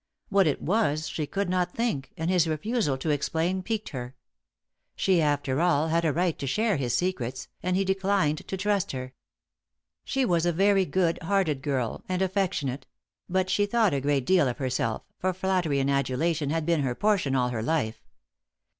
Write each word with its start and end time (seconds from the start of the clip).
What 0.29 0.47
it 0.47 0.63
was 0.63 1.07
she 1.07 1.27
could 1.27 1.47
not 1.47 1.75
think, 1.75 2.11
and 2.17 2.31
his 2.31 2.47
refusal 2.47 2.97
to 2.97 3.11
explain 3.11 3.61
piqued 3.61 3.89
her. 3.89 4.15
She 4.95 5.21
after 5.21 5.61
all, 5.61 5.89
had 5.89 6.03
a 6.05 6.11
right 6.11 6.39
to 6.39 6.47
share 6.47 6.77
his 6.77 6.95
secrets, 6.97 7.49
and 7.61 7.75
he 7.77 7.85
declined 7.85 8.47
to 8.47 8.57
trust 8.57 8.93
her. 8.93 9.13
She 10.03 10.25
was 10.25 10.43
a 10.47 10.51
very 10.53 10.85
good 10.85 11.19
hearted 11.21 11.61
girl 11.61 12.03
and 12.09 12.23
affectionate; 12.23 12.87
but 13.29 13.47
she 13.47 13.67
thought 13.67 13.93
a 13.93 14.01
great 14.01 14.25
deal 14.25 14.47
of 14.47 14.57
herself, 14.57 15.03
for 15.19 15.33
flattery 15.33 15.79
and 15.79 15.91
adulation 15.91 16.49
had 16.49 16.65
been 16.65 16.81
her 16.81 16.95
portion 16.95 17.35
all 17.35 17.49
her 17.49 17.61
life. 17.61 18.01